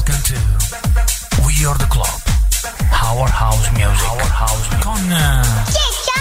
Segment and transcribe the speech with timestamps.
[0.00, 0.34] Welcome to
[1.44, 2.08] We Are the Club.
[2.90, 4.08] Our House Music.
[4.08, 4.82] Our House Music.
[4.82, 6.12] Con eh, Ciccio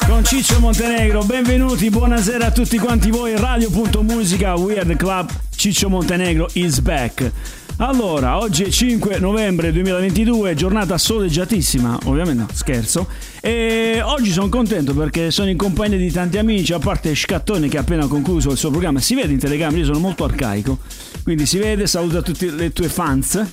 [0.00, 0.08] Montenegro!
[0.08, 5.88] Con Ciccio Montenegro, benvenuti, buonasera a tutti quanti voi, Radio.musica, We Are The Club, Ciccio
[5.88, 7.30] Montenegro is back.
[7.78, 13.06] Allora, oggi è 5 novembre 2022, giornata soleggiatissima, ovviamente no, scherzo,
[13.42, 17.76] e oggi sono contento perché sono in compagnia di tanti amici, a parte Scattone che
[17.76, 20.78] ha appena concluso il suo programma, si vede in telecamera, io sono molto arcaico,
[21.22, 23.44] quindi si vede, saluta tutte le tue fans.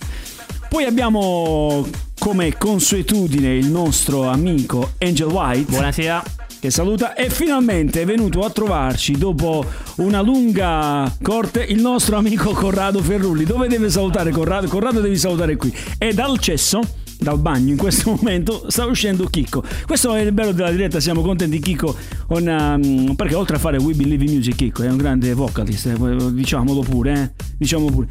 [0.70, 1.85] Poi abbiamo
[2.18, 5.70] come consuetudine il nostro amico Angel White.
[5.70, 6.43] Buonasera.
[6.63, 9.66] Che saluta e finalmente è venuto a trovarci dopo
[9.98, 13.44] una lunga corte il nostro amico Corrado Ferrulli.
[13.44, 14.70] Dove deve salutare Corrado?
[14.70, 15.76] Corrado devi salutare qui.
[15.98, 16.80] E dal cesso
[17.20, 19.62] dal bagno in questo momento sta uscendo Chicco.
[19.85, 23.76] Questo è il bello della diretta, siamo contenti Chicco con, um, perché oltre a fare
[23.76, 27.43] We Believe in Music Chicco è un grande vocalist, eh, diciamolo pure, eh?
[27.57, 28.07] diciamo pure.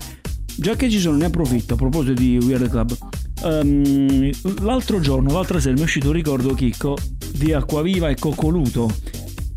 [0.56, 2.96] Già che ci sono, ne approfitto a proposito di We Are The Club.
[3.44, 4.30] Ehm,
[4.62, 6.96] l'altro giorno, l'altra sera mi è uscito un ricordo Chicco
[7.32, 8.90] di Acquaviva e Coccoluto.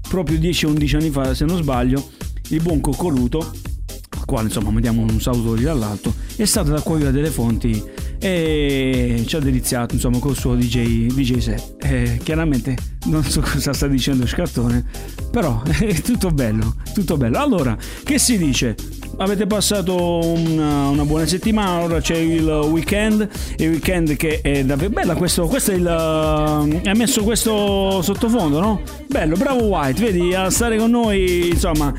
[0.07, 2.09] Proprio 10-11 anni fa, se non sbaglio,
[2.49, 7.11] il buon Coccoluto, al quale insomma mandiamo un saluto lì dall'alto, è stato ad Acquaviva
[7.11, 7.83] delle Fonti
[8.25, 11.75] e ci ha deliziato insomma col suo DJ, DJ set.
[11.83, 14.83] Eh, chiaramente non so cosa sta dicendo Scartone,
[15.29, 17.37] però è tutto bello, tutto bello.
[17.37, 18.75] Allora, che si dice?
[19.17, 24.89] Avete passato una, una buona settimana, ora c'è il weekend, il weekend che è davvero
[24.89, 25.87] bella, questo, questo è il...
[25.87, 28.81] hai messo questo sottofondo, no?
[29.07, 31.93] Bello, bravo White, vedi, a stare con noi, insomma,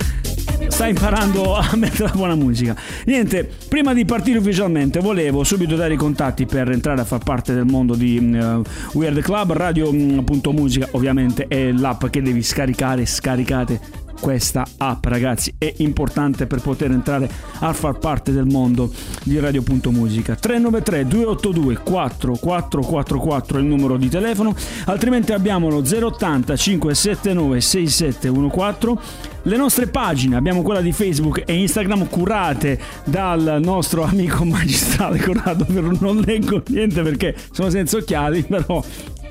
[0.68, 2.76] sta imparando a mettere la buona musica.
[3.06, 7.54] Niente, prima di partire ufficialmente volevo subito dare i contatti per entrare a far parte
[7.54, 13.06] del mondo di uh, We Are The Club, radio.musica ovviamente è l'app che devi scaricare,
[13.06, 17.28] scaricate questa app ragazzi è importante per poter entrare
[17.60, 24.54] a far parte del mondo di Radio.musica 393 282 4444 è il numero di telefono
[24.86, 32.08] altrimenti abbiamo lo 080 579 6714 le nostre pagine abbiamo quella di Facebook e Instagram
[32.08, 38.82] curate dal nostro amico magistrale Corrado non leggo niente perché sono senza occhiali però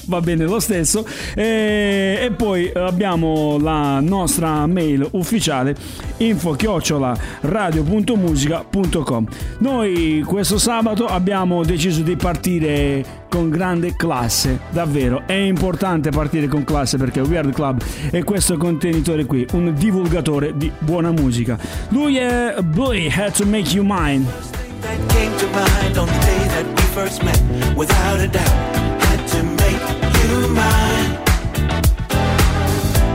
[0.08, 1.06] va bene lo stesso.
[1.36, 5.76] E, e, poi abbiamo la nostra mail ufficiale
[6.18, 9.28] info chiocciola radio.musica.com
[9.60, 15.24] noi questo sabato abbiamo deciso di partire con grande classe davvero.
[15.26, 20.72] È importante partire con classe perché Weird Club è questo contenitore qui un divulgatore di
[20.80, 21.58] buona musica.
[21.90, 24.54] Lui è Boy Had to Make You Mine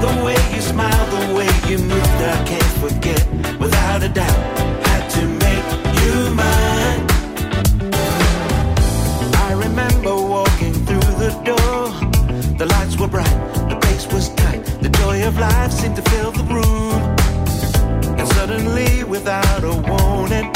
[0.00, 3.22] the way you smile the way you moved i can't forget.
[3.58, 4.40] Without a doubt
[4.88, 5.68] had to make
[6.00, 7.02] you mine.
[9.48, 11.80] I remember walking through the door.
[12.56, 13.40] The lights were bright
[13.70, 14.62] the place was tight.
[14.80, 17.00] The joy of life seemed to fill the room.
[18.18, 20.50] And suddenly without a warning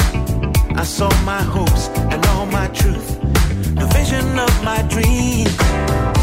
[0.77, 3.09] I saw my hopes and all my truth,
[3.81, 6.14] the vision of my dream.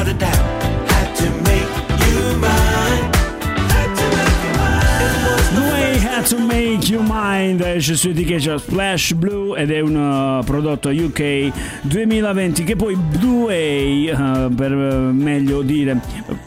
[0.00, 0.39] Without a doubt.
[6.30, 11.50] To Make You Mind esce su etichetta Splash Blue ed è un uh, prodotto UK
[11.82, 16.00] 2020 che poi Blue Way uh, per uh, meglio dire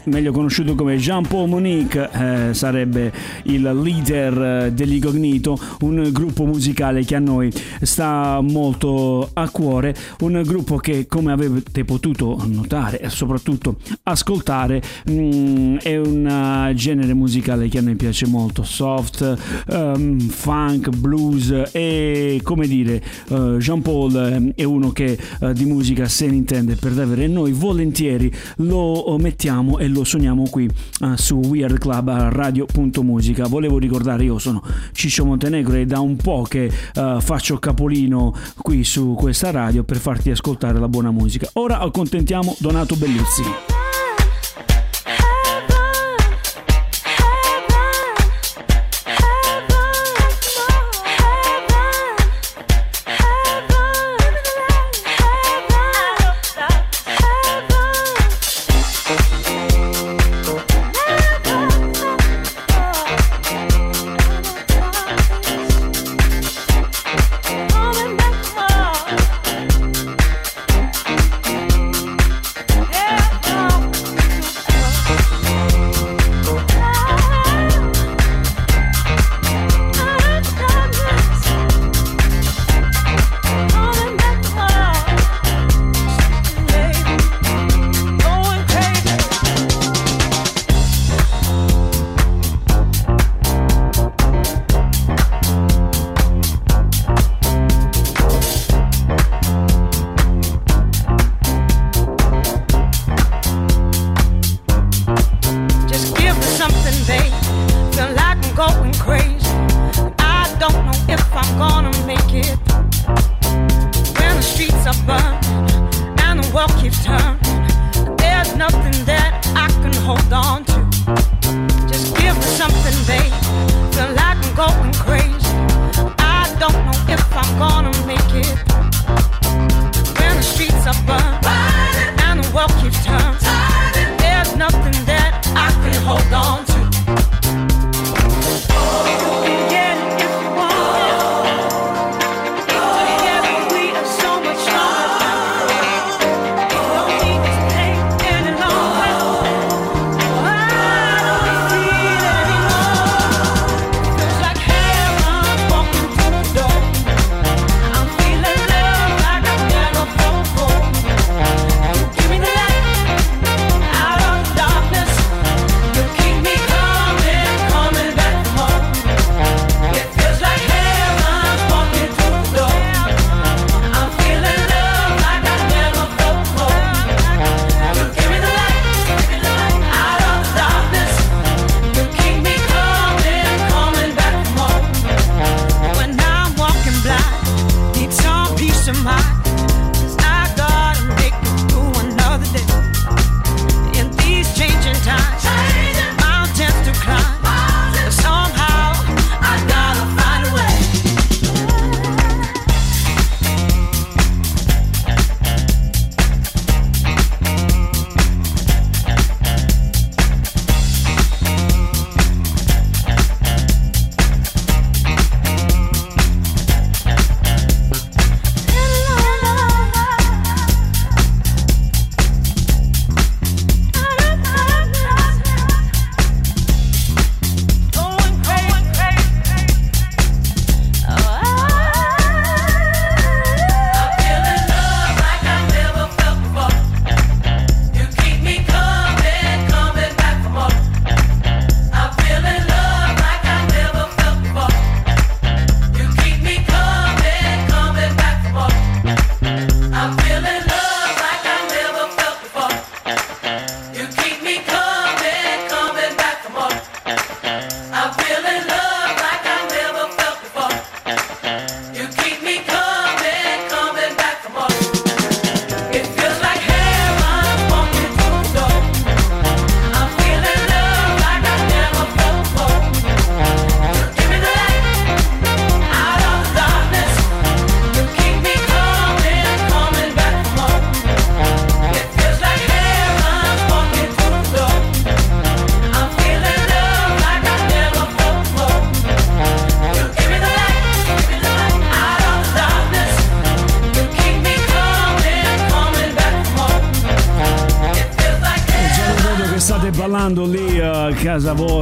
[0.06, 3.12] meglio conosciuto come Jean Paul Monique eh, sarebbe
[3.44, 7.52] il leader dell'Incognito un gruppo musicale che a noi
[7.82, 15.78] sta molto a cuore un gruppo che come avete potuto notare e soprattutto ascoltare mm,
[15.78, 22.68] è un genere musicale che a noi piace molto soft um, funk blues e come
[22.68, 26.94] dire uh, Jean Paul eh, è uno che uh, di musica se ne intende per
[26.94, 27.22] davvero.
[27.22, 30.70] E noi volentieri lo mettiamo e lo suoniamo qui
[31.02, 36.44] uh, su Weird Club radio.musica volevo ricordare io sono Ciccio Montenegro e da un po'
[36.44, 41.50] che faccio capolino qui su questa radio per farti ascoltare la buona musica.
[41.54, 43.83] Ora accontentiamo Donato Belluzzi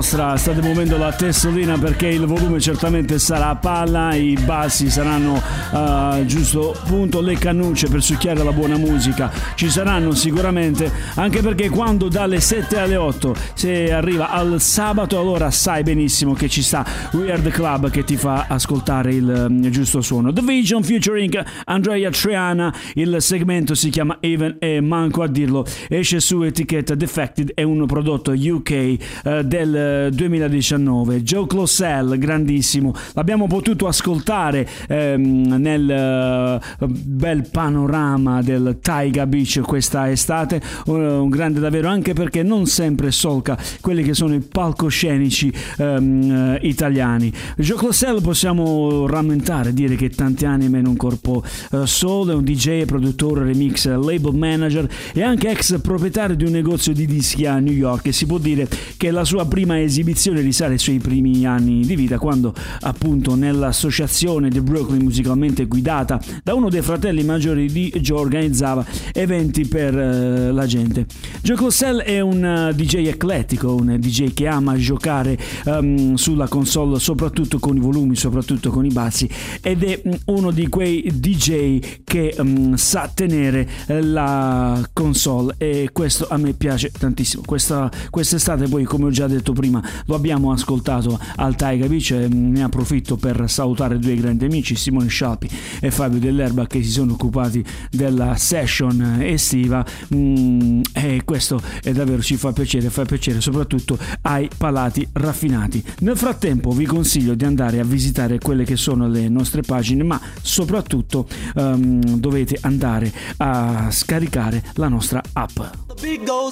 [0.02, 5.40] vostra state muovendo la testolina perché il volume certamente sarà a palla, i bassi saranno
[5.72, 11.70] uh, giusto punto le cannucce per succhiare la buona musica, ci saranno sicuramente, anche perché
[11.70, 16.84] quando dalle 7 alle 8 se arriva al sabato allora sai benissimo che ci sta
[17.12, 20.34] Weird Club che ti fa ascoltare il um, giusto suono.
[20.34, 26.20] The Vision featuring Andrea Triana, il segmento si chiama Even e manco a dirlo, esce
[26.20, 31.24] su etichetta Defected, è un prodotto UK uh, del 2019.
[31.24, 40.10] Joe Closell, grandissimo, l'abbiamo potuto ascoltare um, nel uh, bel panorama del Taiga Beach questa
[40.10, 46.58] estate, un grande davvero anche perché non sempre solca quelli che sono i palcoscenici um,
[46.62, 47.32] italiani.
[47.58, 52.44] Joe Closell possiamo rammentare, dire che tanti anni in un corpo uh, solo, è un
[52.44, 57.60] DJ, produttore, remix, label manager e anche ex proprietario di un negozio di dischi a
[57.60, 58.68] New York e si può dire
[58.98, 64.50] che la sua prima esibizione risale ai suoi primi anni di vita quando appunto nell'associazione
[64.50, 70.54] di Brooklyn musicalmente guidata da uno dei fratelli maggiori di Joe organizzava eventi per uh,
[70.54, 71.06] la gente.
[71.42, 77.00] Joe Clossell è un uh, DJ eclettico, un DJ che ama giocare um, sulla console
[77.00, 79.30] soprattutto con i volumi, soprattutto con i bassi
[79.62, 86.28] ed è um, uno di quei DJ che um, sa tenere la console e questo
[86.30, 87.44] a me piace tantissimo.
[87.46, 89.71] Questa, quest'estate poi come ho già detto prima
[90.06, 95.08] lo abbiamo ascoltato al Taiga Beach e ne approfitto per salutare due grandi amici Simone
[95.08, 95.50] Scialpi
[95.80, 102.22] e Fabio Dell'Erba che si sono occupati della session estiva mm, e questo è davvero
[102.22, 105.84] ci fa piacere, fa piacere soprattutto ai palati raffinati.
[106.00, 110.20] Nel frattempo vi consiglio di andare a visitare quelle che sono le nostre pagine, ma
[110.42, 115.60] soprattutto um, dovete andare a scaricare la nostra app.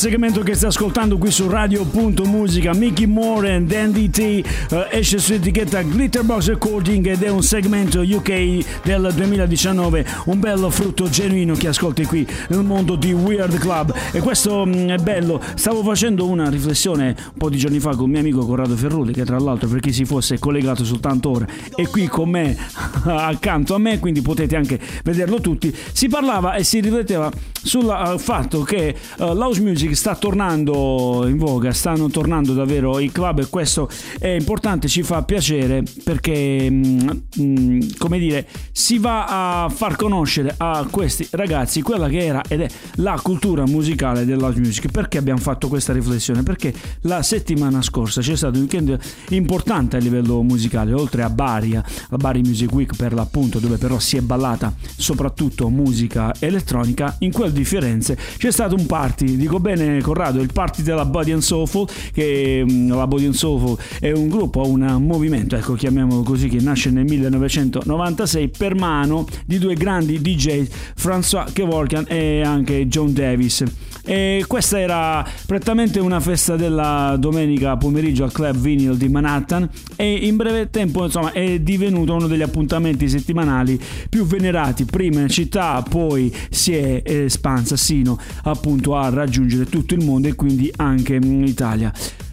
[0.00, 2.72] segmento che stai ascoltando qui su Radio.musica.
[2.72, 8.00] Mickey Moore and Dandy T uh, esce su etichetta Glitterbox Recording ed è un segmento
[8.00, 13.94] UK del 2019, un bello frutto genuino che ascolti qui nel mondo di Weird Club.
[14.10, 15.38] E questo mh, mm, è bello.
[15.54, 19.12] Stavo facendo una riflessione un po' di giorni fa con il mio amico Corrado Ferrulli,
[19.12, 22.56] che tra l'altro per chi si fosse collegato soltanto ora è qui con me
[23.04, 25.76] accanto a me, quindi potete anche vederlo tutti.
[25.92, 27.30] Si parlava e si rifletteva
[27.62, 33.10] sul uh, fatto che uh, l'house music sta tornando in voga, stanno tornando davvero i
[33.10, 37.08] club e questo è importante, ci fa piacere perché, mm,
[37.40, 42.62] mm, come dire, si va a far conoscere a questi ragazzi quella che era ed
[42.62, 44.90] è la cultura musicale dell'house music.
[44.90, 46.42] Perché abbiamo fatto questa riflessione?
[46.42, 48.98] Perché la settimana scorsa c'è stato un weekend
[49.30, 53.98] importante a livello musicale, oltre a Bari, la Bari Music Week per l'appunto, dove però
[53.98, 59.60] si è ballata soprattutto musica elettronica, in quel di Firenze c'è stato un party, dico
[59.60, 64.10] bene Corrado, il party della Body and Soulful, che mm, la Body and Soulful è
[64.10, 69.74] un gruppo, un movimento, ecco chiamiamolo così, che nasce nel 1996 per mano di due
[69.74, 70.66] grandi DJ,
[70.98, 73.64] François Kevorkian e anche John Davis.
[74.04, 80.12] E questa era prettamente una festa della domenica pomeriggio al Club Vinyl di Manhattan e
[80.26, 85.82] in breve tempo insomma è divenuto uno degli appuntamenti settimanali più venerati prima in città
[85.82, 91.44] poi si è espansa sino appunto a raggiungere tutto il mondo e quindi anche in
[91.44, 91.92] Italia.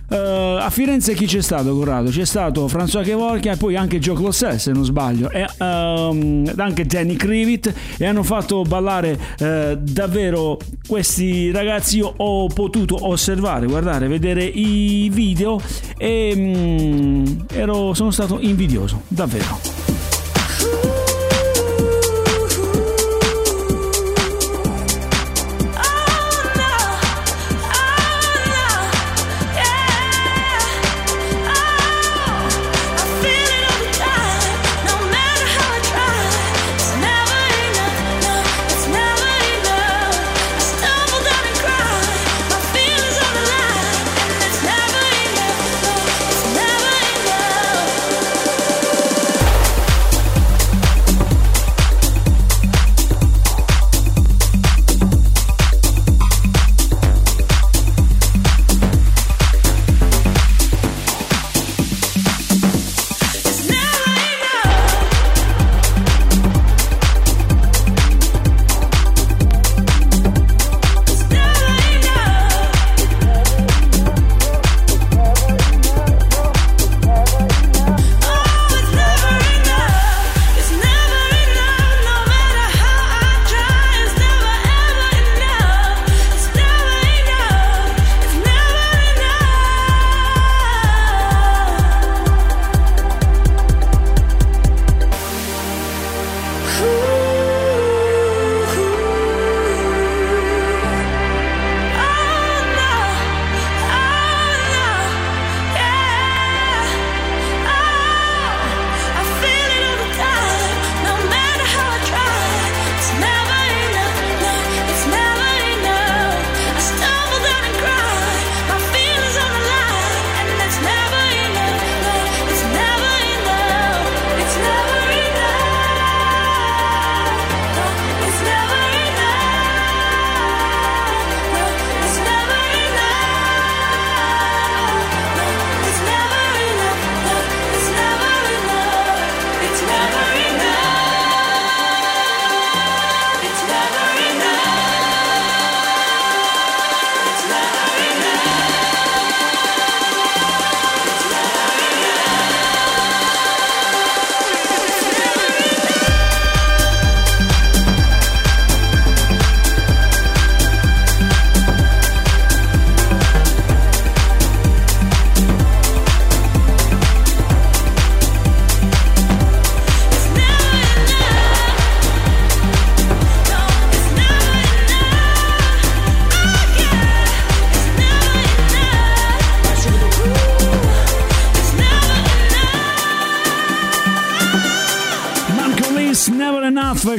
[0.10, 2.10] Uh, a Firenze chi c'è stato Corrado?
[2.10, 5.30] C'è stato François Kevorkia e poi anche Joe Closet se non sbaglio.
[5.30, 7.74] E um, anche Danny Krivit.
[7.98, 11.98] E hanno fatto ballare uh, davvero questi ragazzi.
[11.98, 15.60] Io ho potuto osservare guardare vedere i video
[15.98, 19.97] e um, ero, sono stato invidioso davvero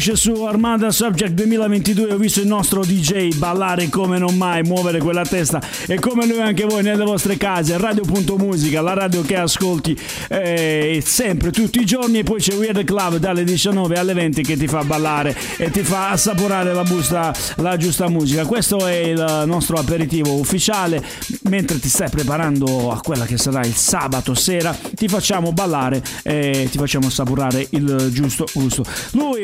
[0.08, 4.98] esce su Armada Subject 2022 ho visto il nostro DJ ballare come non mai, muovere
[4.98, 9.98] quella testa e come lui anche voi nelle vostre case, Radio.musica, la radio che ascolti
[10.28, 14.56] eh, sempre, tutti i giorni e poi c'è Weird Club dalle 19 alle 20 che
[14.56, 18.46] ti fa ballare e ti fa assaporare la, busta, la giusta musica.
[18.46, 21.02] Questo è il nostro aperitivo ufficiale,
[21.42, 26.68] mentre ti stai preparando a quella che sarà il sabato sera, ti facciamo ballare e
[26.70, 28.84] ti facciamo assaporare il giusto gusto.
[29.12, 29.42] Lui,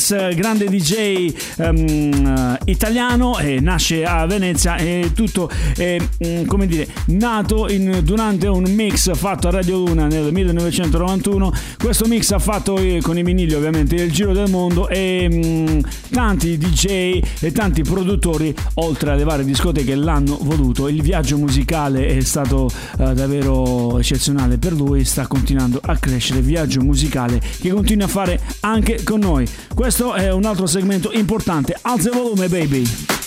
[0.00, 6.66] Margolis, grande DJ um, ehm, italiano, eh, nasce a Venezia e tutto è, um, come
[6.66, 11.52] dire, nato in, durante un mix fatto a Radio Luna nel 1991.
[11.78, 15.80] Questo mix ha fatto eh, con i vinili ovviamente il giro del mondo e um,
[16.10, 20.88] tanti DJ e tanti produttori, oltre alle varie discoteche, l'hanno voluto.
[20.88, 22.64] Il viaggio musicale è stato
[22.98, 26.40] uh, davvero eccezionale per lui, sta continuando a crescere.
[26.40, 29.46] Viaggio musicale che continua a fare anche con noi.
[29.80, 31.74] Questo è un altro segmento importante.
[31.80, 33.19] Alza il volume, baby.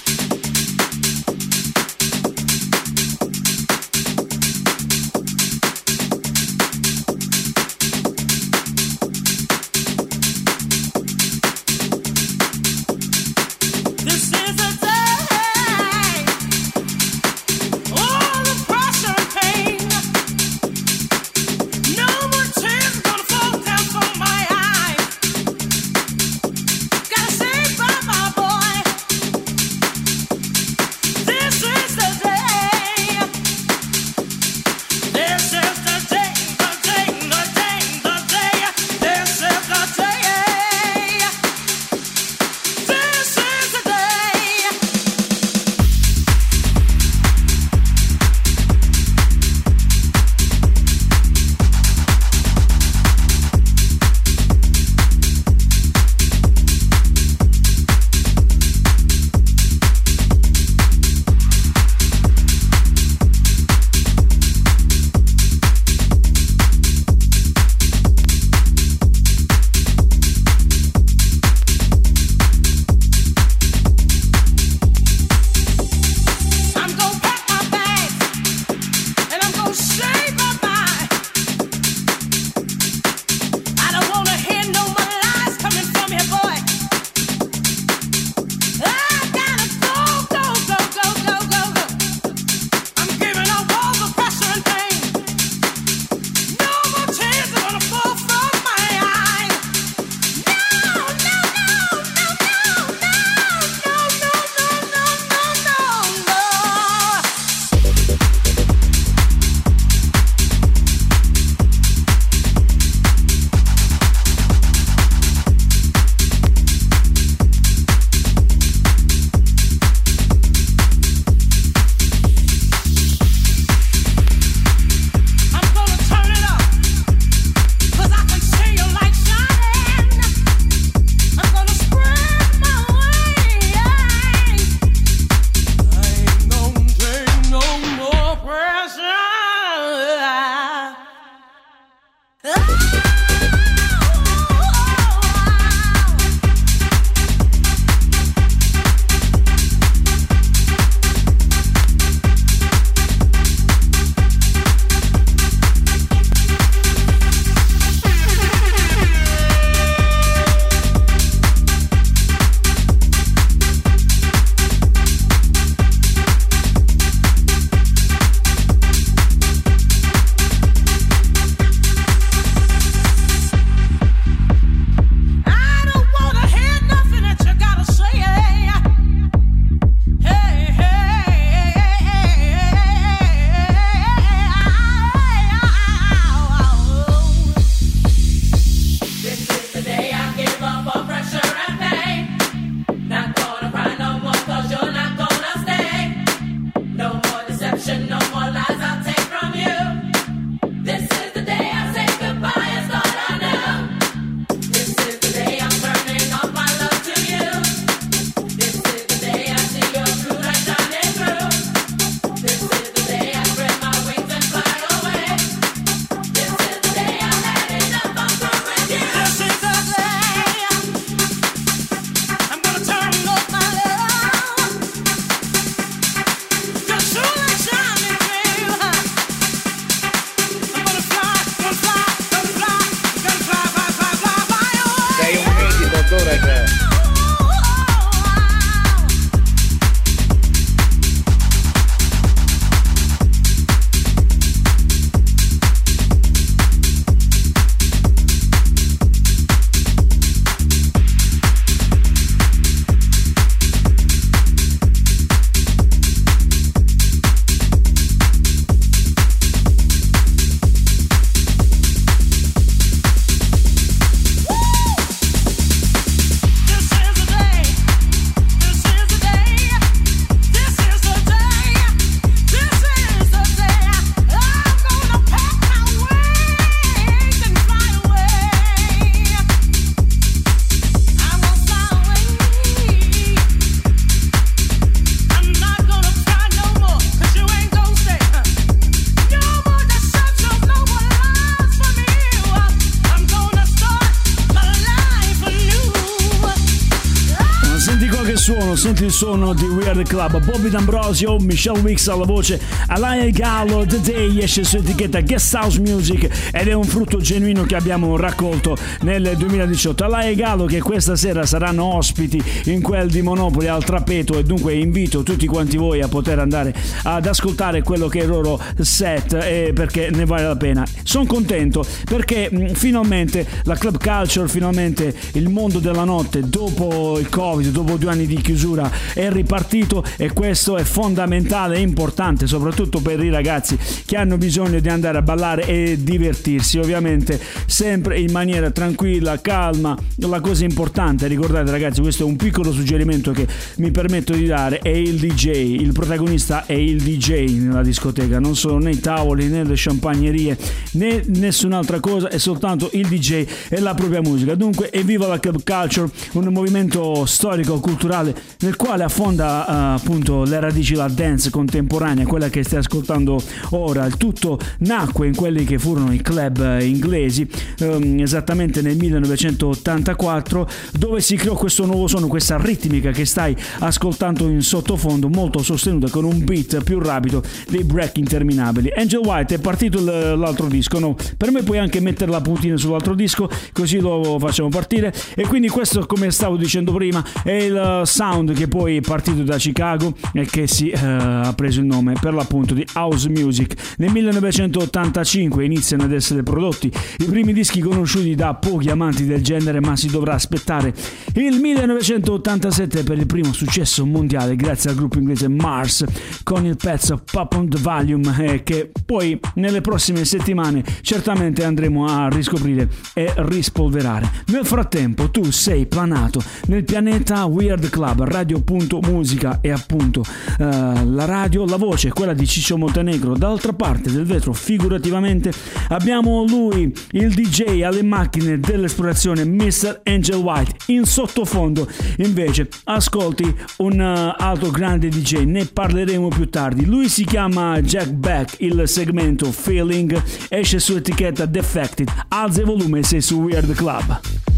[299.24, 304.66] Suono di Weird Club, Bobby D'Ambrosio, Michelle Wicks alla voce, Alaya Gallo, The Day esce
[304.66, 310.04] su etichetta Guest House Music ed è un frutto genuino che abbiamo raccolto nel 2018.
[310.04, 314.74] Alaya Gallo che questa sera saranno ospiti in quel di Monopoli al Trapeto e dunque
[314.74, 319.36] invito tutti quanti voi a poter andare ad ascoltare quello che è il loro set
[319.36, 320.86] eh, perché ne vale la pena.
[321.04, 327.30] Sono contento perché mh, finalmente la club culture, finalmente il mondo della notte dopo il
[327.30, 333.00] Covid, dopo due anni di chiusura è ripartito e questo è fondamentale e importante soprattutto
[333.02, 338.32] per i ragazzi che hanno bisogno di andare a ballare e divertirsi ovviamente sempre in
[338.32, 339.98] maniera tranquilla calma.
[340.16, 343.48] La cosa importante ricordate ragazzi questo è un piccolo suggerimento che
[343.78, 348.56] mi permetto di dare è il DJ il protagonista è il DJ nella discoteca non
[348.56, 350.58] sono né i tavoli né le champagnerie
[350.94, 354.56] né nessun'altra cosa è soltanto il DJ e la propria musica.
[354.56, 360.60] Dunque evviva la club culture un movimento storico culturale nel quale affonda uh, appunto le
[360.60, 364.06] radici la dance contemporanea, quella che stai ascoltando ora.
[364.06, 367.48] Il tutto nacque in quelli che furono i club inglesi
[367.80, 374.48] um, esattamente nel 1984 dove si creò questo nuovo suono, questa ritmica che stai ascoltando
[374.48, 378.92] in sottofondo molto sostenuta con un beat più rapido dei break interminabili.
[378.96, 381.16] Angel White è partito l'altro disco, no?
[381.38, 385.68] Per me puoi anche mettere la puntina sull'altro disco così lo facciamo partire e quindi
[385.70, 390.68] questo come stavo dicendo prima è il sound che poi partito da Chicago e che
[390.68, 393.96] si uh, ha preso il nome per l'appunto di house music.
[394.00, 399.80] Nel 1985 iniziano ad essere prodotti i primi dischi conosciuti da pochi amanti del genere,
[399.80, 400.94] ma si dovrà aspettare
[401.36, 406.04] il 1987 per il primo successo mondiale grazie al gruppo inglese Mars
[406.44, 412.06] con il pezzo Pop on the Volume eh, che poi nelle prossime settimane certamente andremo
[412.06, 414.30] a riscoprire e rispolverare.
[414.48, 418.26] Nel frattempo tu sei planato nel pianeta Weird Club,
[418.74, 423.36] radio.musica e appunto uh, la radio, la voce, quella di Ciccio Montenegro.
[423.36, 425.52] Dall'altra parte del vetro, figurativamente,
[425.90, 430.02] abbiamo lui, il DJ alle macchine dell'esplorazione, Mr.
[430.04, 430.76] Angel White.
[430.88, 436.86] In sottofondo, invece, ascolti un uh, altro grande DJ, ne parleremo più tardi.
[436.86, 442.10] Lui si chiama Jack Beck, il segmento Feeling esce su etichetta Defected.
[442.30, 444.53] Alza il volume, sei su Weird Club.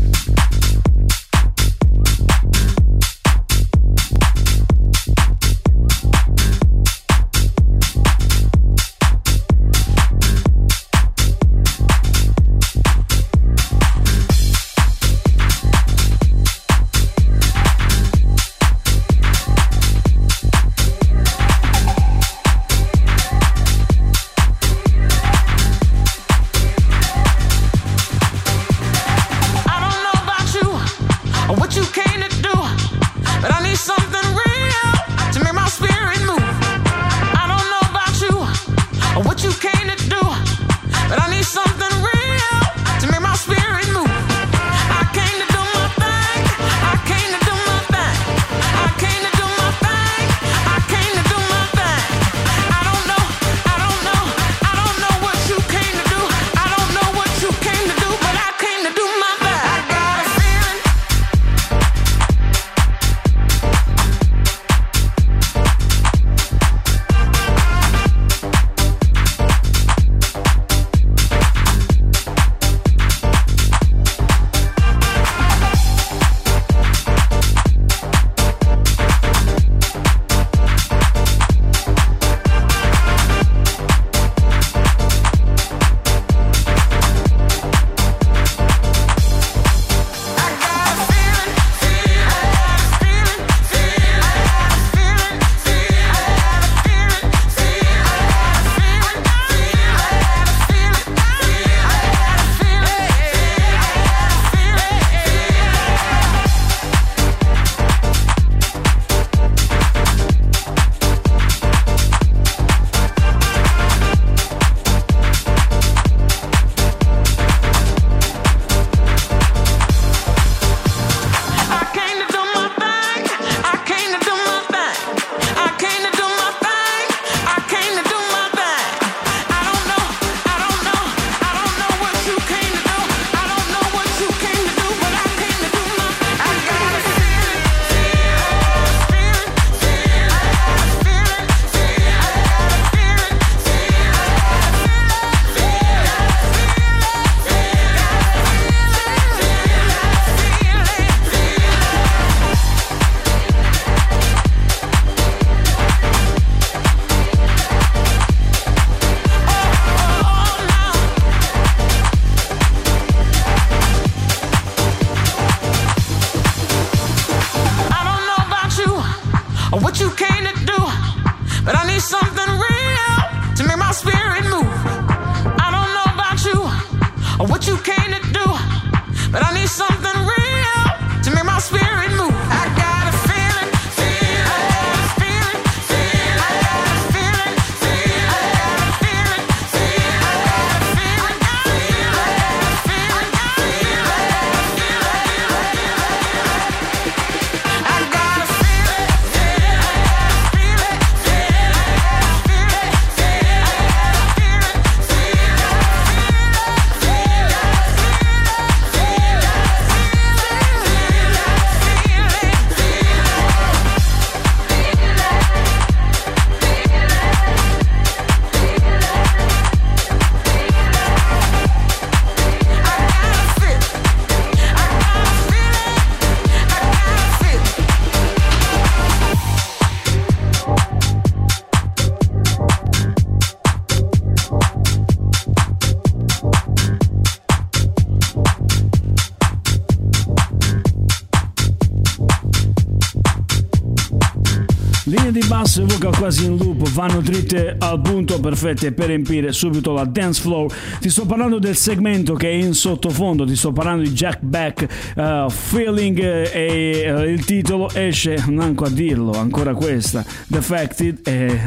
[246.05, 250.71] Vocal quasi in loop vanno dritte al punto perfette per riempire subito la dance floor.
[250.99, 254.87] Ti sto parlando del segmento che è in sottofondo, ti sto parlando di Jack Beck,
[255.15, 261.59] uh, Feeling eh, e uh, il titolo esce, manco a dirlo, ancora questa, Defected e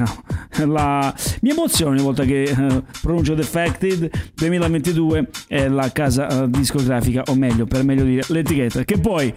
[0.65, 7.35] la mia emozione ogni volta che uh, pronuncio Defected 2022 è la casa discografica, o
[7.35, 9.33] meglio, per meglio dire, l'etichetta, che poi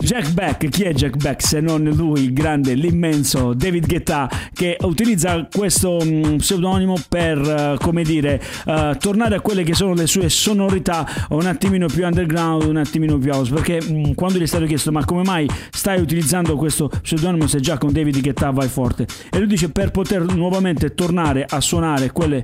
[0.00, 4.76] Jack Beck, chi è Jack Beck se non lui, il grande, l'immenso David Guetta che
[4.82, 10.06] utilizza questo mm, pseudonimo per, uh, come dire, uh, tornare a quelle che sono le
[10.06, 14.46] sue sonorità un attimino più underground, un attimino più house, perché mh, quando gli è
[14.46, 18.68] stato chiesto ma come mai stai utilizzando questo pseudonimo se già con David Guetta vai
[18.68, 19.04] forte?
[19.30, 22.42] E lui dice per poter nuovamente tornare a suonare quelle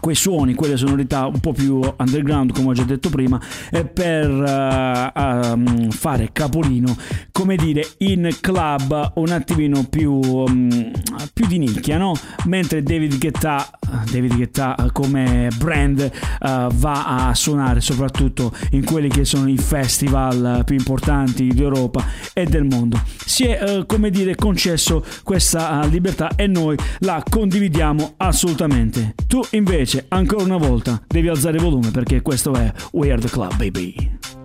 [0.00, 3.40] quei suoni, quelle sonorità un po' più underground, come ho già detto prima,
[3.70, 6.96] eh, per uh, um, fare capolino,
[7.30, 10.90] come dire, in club un attimino più, um,
[11.32, 12.14] più di nicchia, no?
[12.46, 13.68] Mentre David Guetta,
[14.10, 20.62] David Guetta come brand uh, va a suonare soprattutto in quelli che sono i festival
[20.64, 23.00] più importanti d'Europa e del mondo.
[23.24, 29.14] Si è, uh, come dire, concesso questa libertà e noi la condividiamo assolutamente.
[29.26, 33.20] Tu invece invece ancora una volta devi alzare il volume perché questo è We Are
[33.20, 34.41] The Club Baby.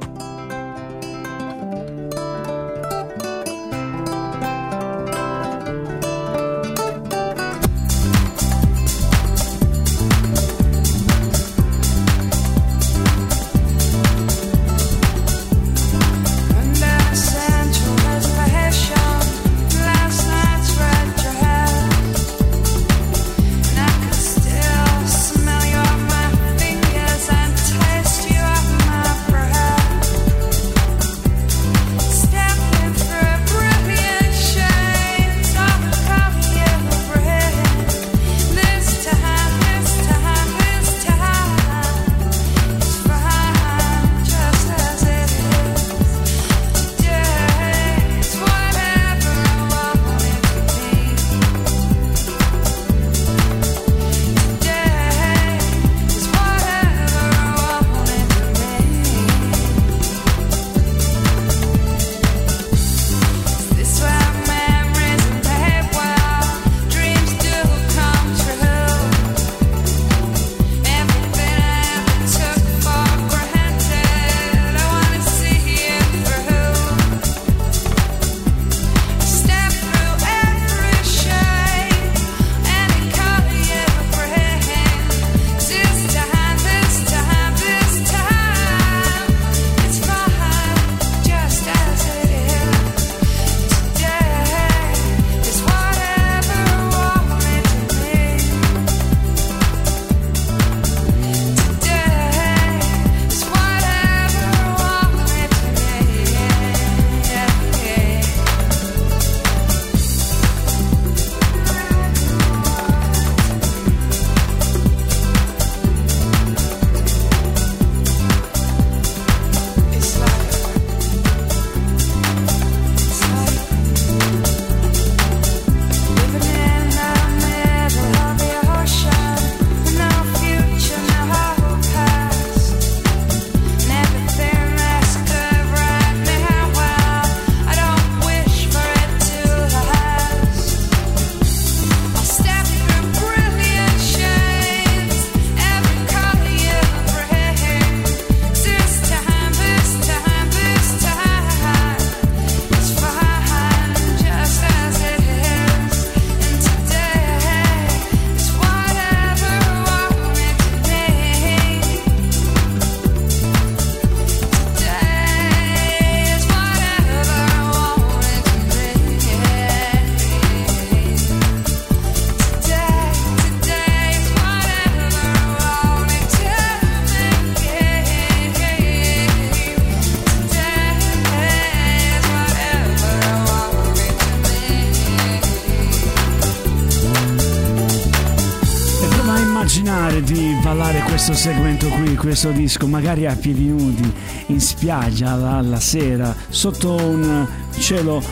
[189.78, 194.12] Pensare di ballare questo segmento qui, questo disco, magari a piedi nudi,
[194.48, 197.46] in spiaggia la, la sera, sotto un
[197.78, 198.24] cielo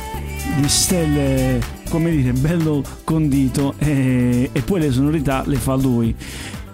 [0.58, 6.16] di stelle, come dire, bello condito e, e poi le sonorità le fa lui.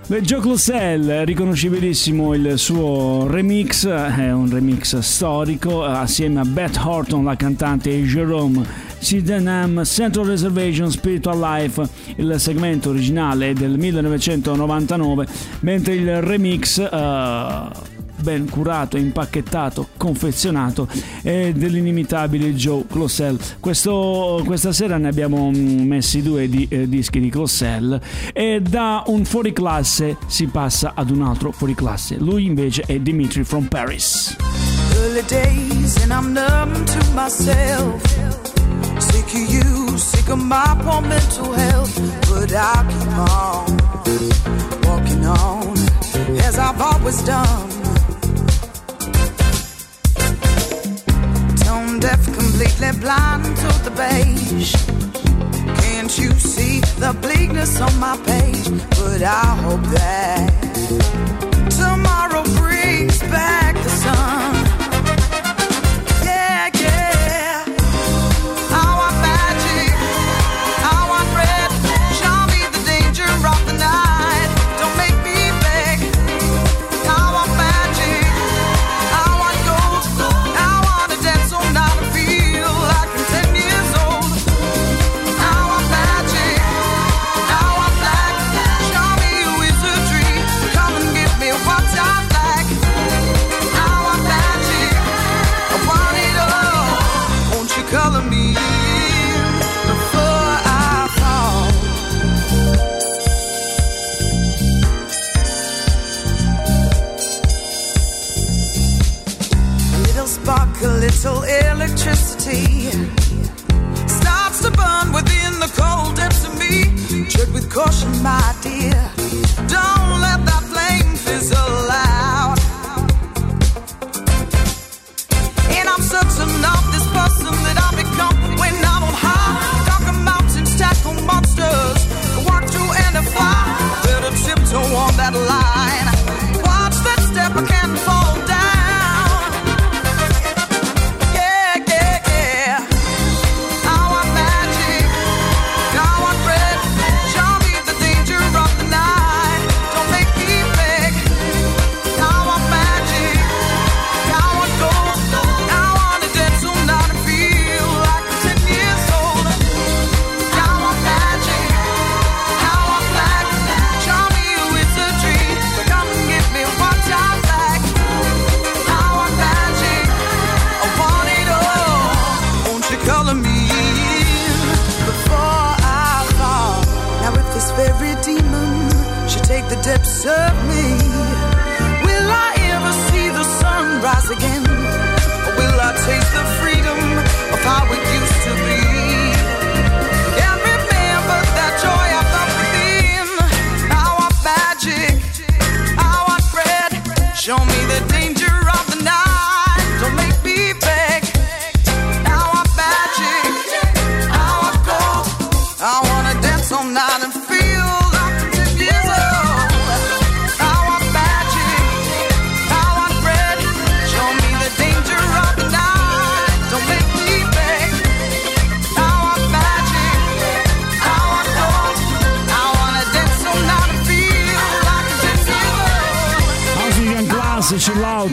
[0.08, 7.36] Joe Closell, riconoscibilissimo il suo remix, è un remix storico, assieme a Beth Horton, la
[7.36, 8.66] cantante, e Jerome
[9.02, 11.82] Sydenham, Central Reservation Spiritual Life,
[12.18, 15.28] il segmento originale del 1999,
[15.62, 16.78] mentre il remix...
[16.80, 17.90] eh,
[18.22, 20.88] ben curato, impacchettato, confezionato
[21.24, 23.36] è dell'inimitabile Joe Clossell.
[23.60, 28.00] Questo, questa sera ne abbiamo mm, messi due di, eh, dischi di Clossell
[28.32, 32.18] e da un fuoriclasse si passa ad un altro fuoriclasse.
[32.20, 34.36] Lui invece è Dimitri from Paris.
[35.02, 38.61] early days and I'm numb to myself.
[39.12, 41.96] Sick of you, sick of my poor mental health.
[42.30, 43.68] But I'll keep on
[44.88, 45.78] walking on
[46.48, 47.70] as I've always done.
[51.64, 54.74] Tone deaf, completely blind to the beige.
[55.82, 58.68] Can't you see the bleakness on my page?
[59.00, 60.50] But I hope that
[61.70, 64.31] tomorrow brings back the sun.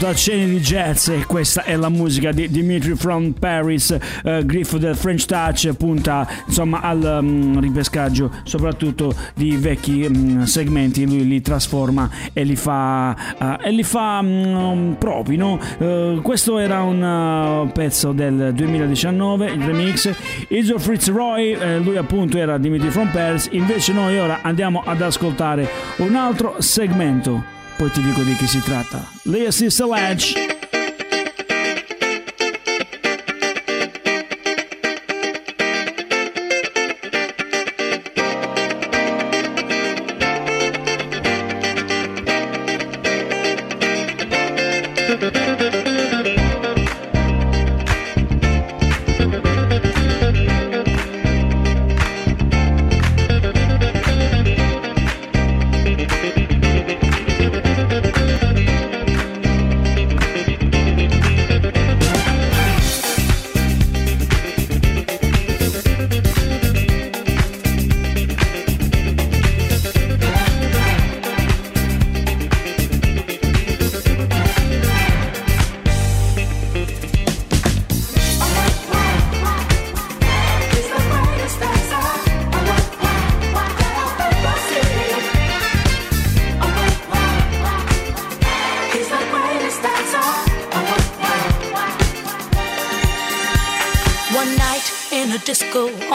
[0.09, 4.97] Accenni di jazz e questa è la musica di Dimitri from Paris, eh, Griff del
[4.97, 12.11] French Touch punta insomma al mm, ripescaggio soprattutto di vecchi mm, segmenti, lui li trasforma
[12.33, 15.59] e li fa, eh, e li fa mm, propri, no?
[15.79, 20.11] Eh, questo era un eh, pezzo del 2019, il remix,
[20.49, 25.69] Iso Fitzroy, eh, lui appunto era Dimitri from Paris, invece noi ora andiamo ad ascoltare
[25.99, 29.09] un altro segmento poi ti dico di chi si tratta.
[29.23, 29.53] Lea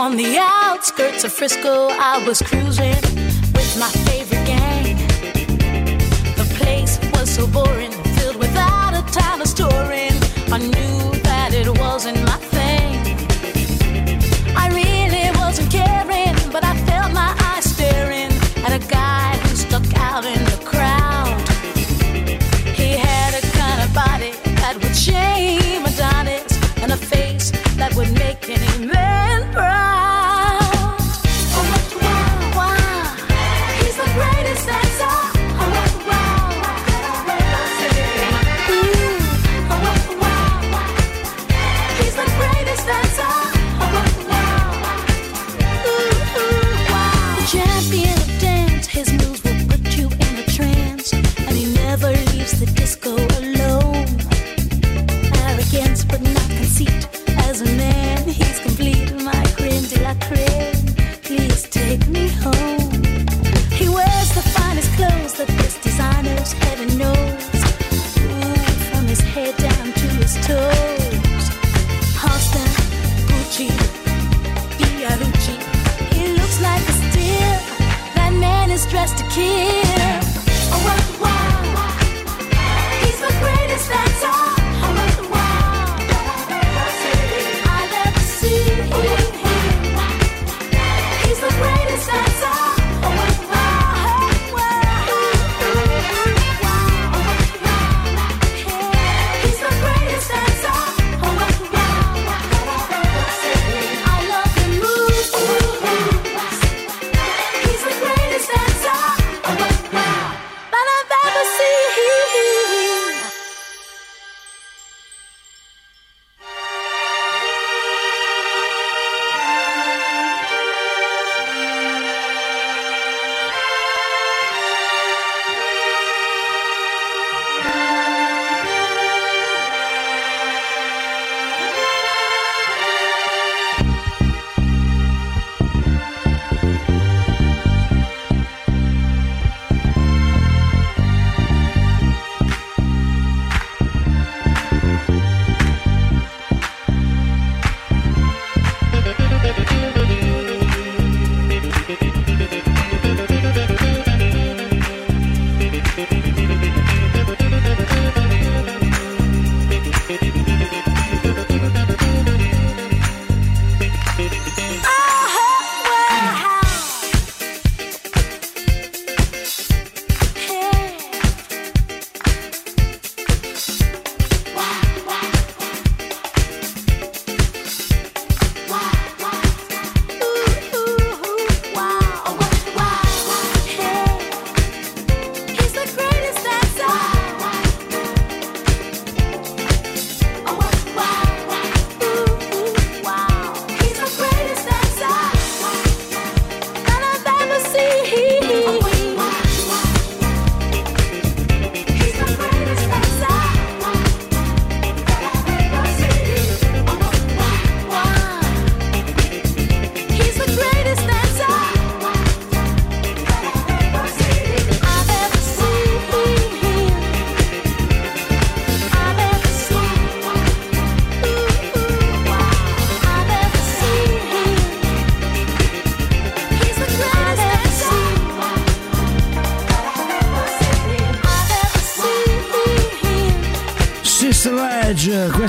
[0.03, 1.87] on the outskirts of Frisco.
[1.89, 3.01] I was cruising
[3.55, 4.97] with my favorite gang.
[6.35, 7.92] The place was so boring.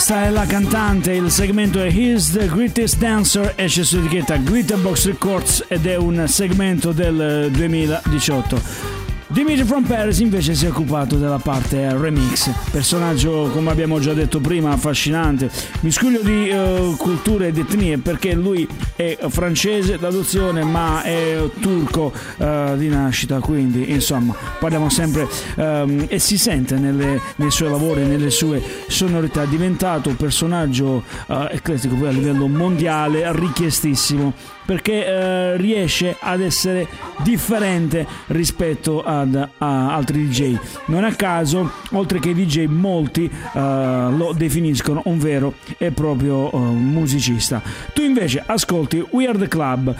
[0.06, 5.06] Questa è la cantante, il segmento è He's the Greatest Dancer, esce su etichetta Glitterbox
[5.06, 8.93] Records ed è un segmento del 2018.
[9.34, 14.38] Dimitri from Paris invece si è occupato della parte remix, personaggio come abbiamo già detto
[14.38, 18.64] prima affascinante, miscuglio di uh, culture ed etnie perché lui
[18.94, 25.26] è francese d'adozione ma è turco uh, di nascita, quindi insomma parliamo sempre
[25.56, 31.02] um, e si sente nelle, nei suoi lavori, nelle sue sonorità, è diventato un personaggio
[31.26, 36.86] uh, eclettico poi a livello mondiale richiestissimo perché eh, riesce ad essere
[37.22, 40.56] differente rispetto ad a altri DJ.
[40.86, 46.56] Non a caso, oltre che DJ, molti eh, lo definiscono un vero e proprio eh,
[46.56, 47.62] musicista.
[47.92, 49.94] Tu invece ascolti Weird Club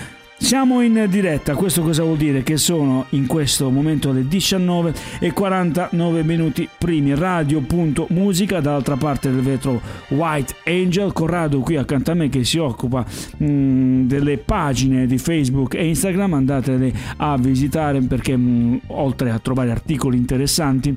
[0.44, 2.42] siamo in diretta, questo cosa vuol dire?
[2.42, 9.40] Che sono in questo momento le 19 e 49 minuti primi, radio.musica, dall'altra parte del
[9.40, 13.06] vetro White Angel, Corrado qui accanto a me che si occupa
[13.38, 19.70] mh, delle pagine di Facebook e Instagram, andatele a visitare perché mh, oltre a trovare
[19.70, 20.94] articoli interessanti,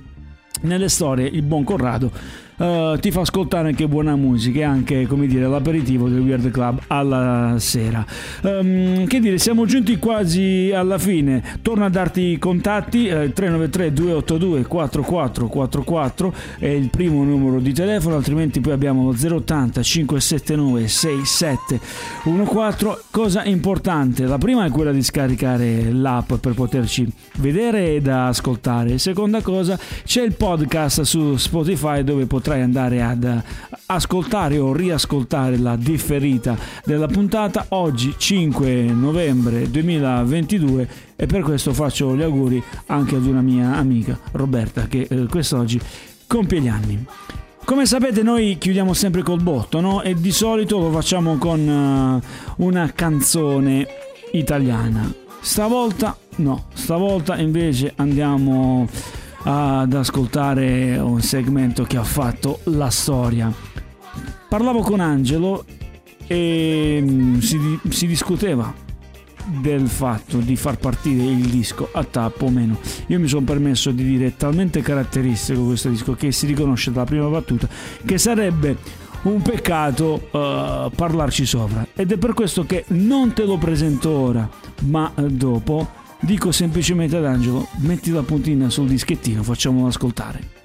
[0.64, 2.12] nelle storie il buon Corrado
[2.58, 6.82] eh, ti fa ascoltare anche buona musica e anche come dire l'aperitivo del Weird Club
[6.88, 8.06] alla sera.
[8.44, 11.44] Ehm, che dire siamo giunti quasi alla fine.
[11.62, 18.16] Torno a darti i contatti eh, 393 282 4444 è il primo numero di telefono
[18.16, 25.92] altrimenti poi abbiamo lo 080 579 6714 cosa importante la prima è quella di scaricare
[25.92, 28.98] l'app per poterci vedere ed ascoltare.
[28.98, 33.44] Seconda cosa c'è il podcast su Spotify dove potrai andare ad
[33.88, 42.16] ascoltare o riascoltare la differita della puntata oggi 5 novembre 2022 e per questo faccio
[42.16, 45.78] gli auguri anche ad una mia amica Roberta che eh, quest'oggi
[46.26, 47.06] compie gli anni.
[47.66, 50.02] Come sapete noi chiudiamo sempre col botto, no?
[50.02, 52.28] E di solito lo facciamo con eh,
[52.64, 53.86] una canzone
[54.32, 55.14] italiana.
[55.42, 58.88] Stavolta no, stavolta invece andiamo
[59.50, 63.50] ad ascoltare un segmento che ha fatto la storia.
[64.50, 65.64] Parlavo con Angelo
[66.28, 68.74] e mm, si, si discuteva
[69.62, 72.78] del fatto di far partire il disco a tappo o meno.
[73.08, 77.06] Io mi sono permesso di dire è talmente caratteristico questo disco che si riconosce dalla
[77.06, 77.70] prima battuta
[78.06, 78.76] che sarebbe
[79.22, 84.48] un peccato eh, parlarci sopra ed è per questo che non te lo presento ora
[84.84, 90.57] ma eh, dopo dico semplicemente ad Angelo metti la puntina sul dischettino facciamolo ascoltare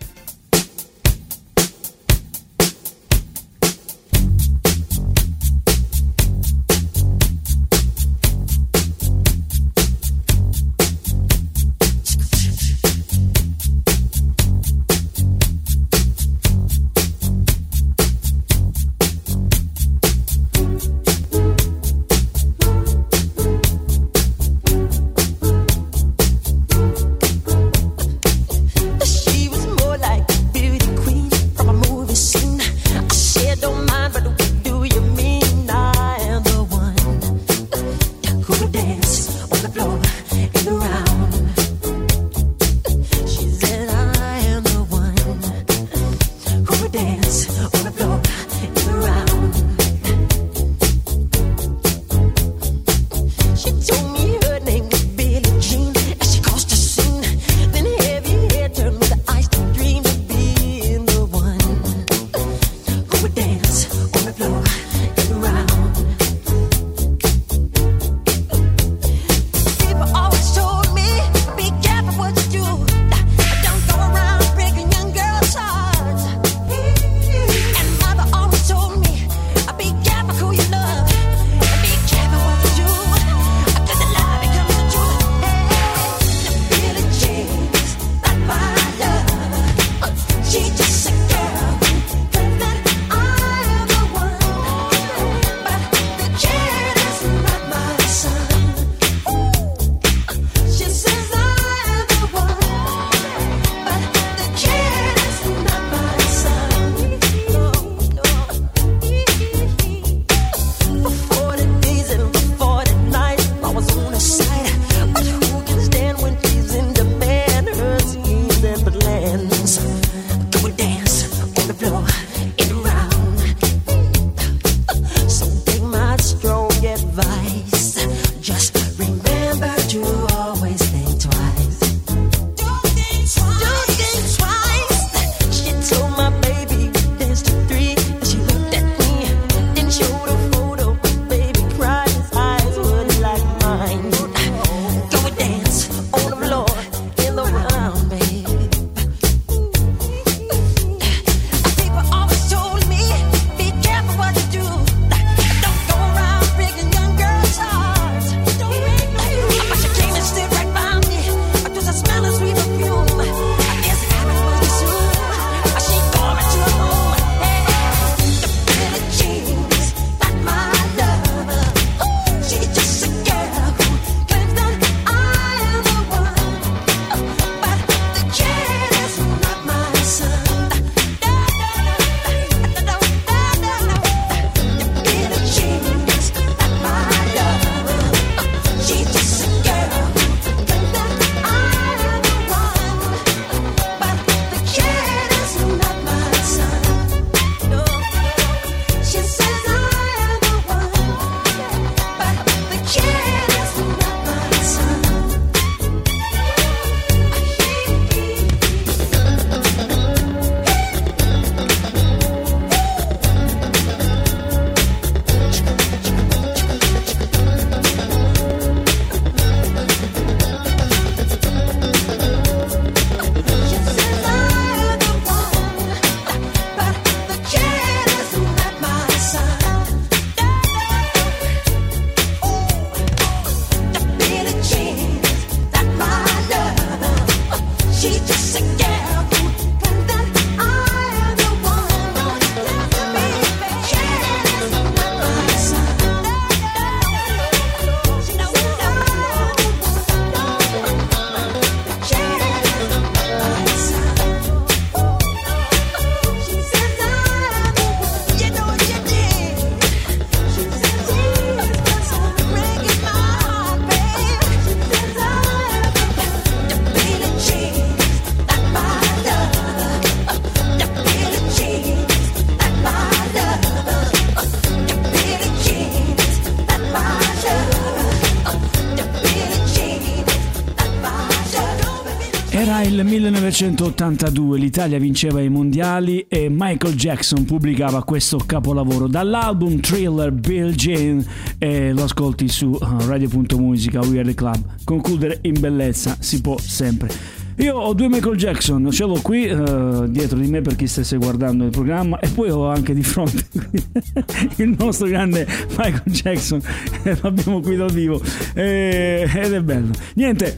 [283.82, 291.24] 1982, l'Italia vinceva i mondiali e Michael Jackson pubblicava questo capolavoro dall'album Thriller Bill Jane
[291.58, 294.64] e lo ascolti su uh, radio.musica We Are The Club.
[294.84, 297.40] Concludere in bellezza si può sempre.
[297.56, 301.18] Io ho due Michael Jackson, ce l'ho qui uh, dietro di me per chi stesse
[301.18, 303.44] guardando il programma e poi ho anche di fronte
[304.56, 306.62] il nostro grande Michael Jackson,
[307.20, 308.22] l'abbiamo qui dal vivo
[308.54, 309.90] e- ed è bello.
[310.14, 310.56] Niente,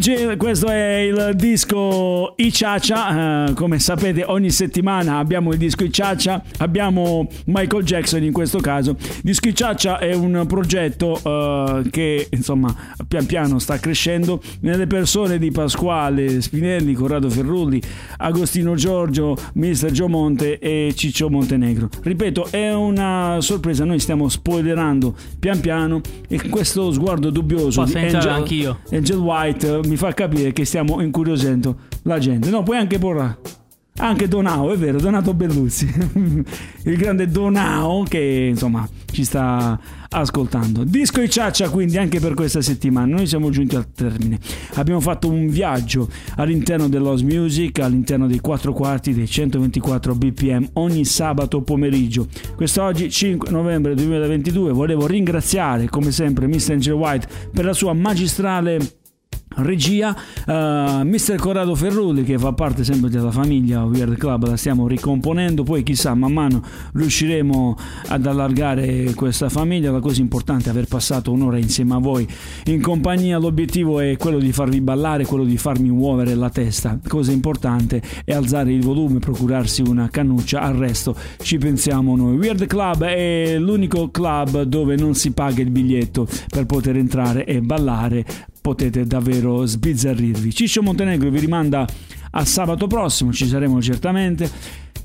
[0.00, 6.42] J, questo è il disco Ichacha, eh, come sapete ogni settimana abbiamo il disco Ichacha,
[6.58, 8.96] abbiamo Michael Jackson in questo caso.
[9.22, 12.74] Disco Ichacha è un progetto eh, che insomma
[13.06, 17.80] pian piano sta crescendo nelle persone di Pasquale Spinelli, Corrado Ferrulli,
[18.18, 21.88] Agostino Giorgio, Mister Gio Monte e Ciccio Montenegro.
[22.02, 28.16] Ripeto, è una sorpresa, noi stiamo spoilerando pian piano e questo sguardo dubbioso di Pazienza,
[28.18, 28.78] Angel, anch'io.
[28.90, 32.50] Angel White eh, mi fa capire che stiamo incuriosendo la gente.
[32.50, 33.38] No, puoi anche porre
[34.00, 35.86] anche Donao, è vero, Donato Belluzzi,
[36.84, 40.84] il grande Donao che insomma ci sta ascoltando.
[40.84, 43.14] Disco e ciaccia quindi anche per questa settimana.
[43.16, 44.38] Noi siamo giunti al termine.
[44.74, 51.04] Abbiamo fatto un viaggio all'interno dell'House Music, all'interno dei 4 quarti dei 124 BPM ogni
[51.04, 52.26] sabato pomeriggio.
[52.56, 56.72] Quest'oggi 5 novembre 2022 volevo ringraziare come sempre Mr.
[56.72, 58.98] Angel White per la sua magistrale
[59.56, 60.14] regia
[60.46, 60.52] uh,
[61.04, 61.36] Mr.
[61.36, 65.62] Corrado Ferrulli che fa parte sempre della famiglia Weird Club la stiamo ricomponendo.
[65.62, 67.76] Poi chissà man mano riusciremo
[68.08, 69.90] ad allargare questa famiglia.
[69.90, 72.26] La cosa importante è aver passato un'ora insieme a voi
[72.66, 73.38] in compagnia.
[73.38, 76.98] L'obiettivo è quello di farvi ballare quello di farmi muovere la testa.
[77.06, 80.60] Cosa importante è alzare il volume procurarsi una cannuccia.
[80.60, 82.36] Al resto ci pensiamo noi.
[82.36, 87.60] Weird Club è l'unico club dove non si paga il biglietto per poter entrare e
[87.60, 88.24] ballare
[88.60, 90.52] potete davvero sbizzarrirvi.
[90.52, 91.86] Ciccio Montenegro vi rimanda
[92.32, 94.50] a sabato prossimo, ci saremo certamente.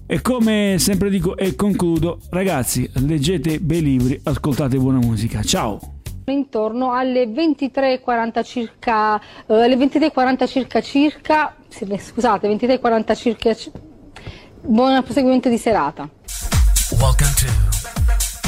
[0.07, 5.41] E come sempre dico e concludo, ragazzi, leggete bei libri, ascoltate buona musica.
[5.41, 5.79] Ciao!
[6.27, 13.71] intorno alle 23.40 circa, eh, alle 23.40 circa circa, scusate, 23.40 circa, ci-
[14.61, 16.09] buon proseguimento di serata.
[16.99, 17.45] Welcome to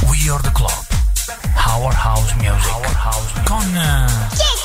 [0.10, 0.72] We Are The Club.
[1.68, 2.74] Our House Music.
[2.74, 3.46] Our House Music.
[3.46, 3.76] Con...
[3.76, 4.57] eh,